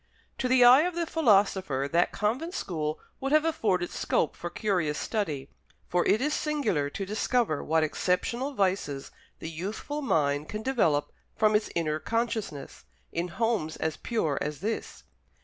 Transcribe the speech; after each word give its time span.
To 0.39 0.47
the 0.47 0.63
eye 0.63 0.81
of 0.81 0.95
the 0.95 1.05
philosopher 1.05 1.87
that 1.91 2.11
convent 2.11 2.55
school 2.55 2.99
would 3.19 3.31
have 3.31 3.45
afforded 3.45 3.91
scope 3.91 4.35
for 4.35 4.49
curious 4.49 4.97
study; 4.97 5.47
for 5.89 6.03
it 6.07 6.19
is 6.21 6.33
singular 6.33 6.89
to 6.89 7.05
discover 7.05 7.63
what 7.63 7.83
exceptional 7.83 8.55
vices 8.55 9.11
the 9.37 9.49
youthful 9.51 10.01
mind 10.01 10.49
can 10.49 10.63
develop 10.63 11.11
from 11.35 11.53
its 11.55 11.69
inner 11.75 11.99
consciousness, 11.99 12.83
in 13.11 13.27
homes 13.27 13.75
as 13.75 13.95
pure 13.97 14.39
as 14.41 14.61
this. 14.61 15.03